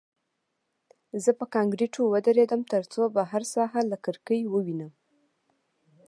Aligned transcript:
زه 1.23 1.31
په 1.39 1.45
کانکریټو 1.55 2.01
ودرېدم 2.13 2.61
ترڅو 2.73 3.01
بهر 3.17 3.41
ساحه 3.53 3.81
له 3.91 3.97
کړکۍ 4.05 4.41
ووینم 4.47 4.91